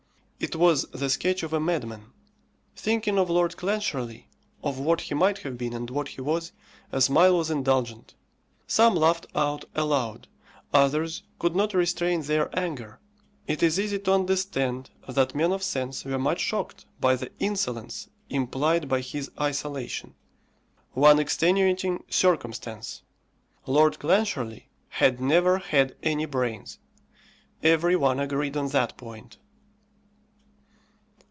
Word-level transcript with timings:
It 0.43 0.55
was 0.55 0.85
the 0.89 1.07
sketch 1.11 1.43
of 1.43 1.53
a 1.53 1.59
madman. 1.59 2.07
Thinking 2.75 3.19
of 3.19 3.29
Lord 3.29 3.55
Clancharlie, 3.57 4.25
of 4.63 4.79
what 4.79 5.01
he 5.01 5.13
might 5.13 5.37
have 5.45 5.55
been 5.55 5.71
and 5.71 5.87
what 5.91 6.07
he 6.07 6.21
was, 6.21 6.51
a 6.91 6.99
smile 6.99 7.37
was 7.37 7.51
indulgent; 7.51 8.15
some 8.65 8.95
laughed 8.95 9.27
out 9.35 9.65
aloud, 9.75 10.27
others 10.73 11.21
could 11.37 11.55
not 11.55 11.75
restrain 11.75 12.23
their 12.23 12.49
anger. 12.57 12.99
It 13.45 13.61
is 13.61 13.79
easy 13.79 13.99
to 13.99 14.13
understand 14.13 14.89
that 15.07 15.35
men 15.35 15.51
of 15.51 15.61
sense 15.61 16.03
were 16.05 16.17
much 16.17 16.39
shocked 16.39 16.87
by 16.99 17.15
the 17.17 17.29
insolence 17.37 18.09
implied 18.31 18.89
by 18.89 19.01
his 19.01 19.29
isolation. 19.39 20.15
One 20.93 21.19
extenuating 21.19 22.03
circumstance: 22.09 23.03
Lord 23.67 23.99
Clancharlie 23.99 24.69
had 24.89 25.21
never 25.21 25.59
had 25.59 25.95
any 26.01 26.25
brains. 26.25 26.79
Every 27.61 27.95
one 27.95 28.19
agreed 28.19 28.57
on 28.57 28.69
that 28.69 28.97
point. 28.97 29.37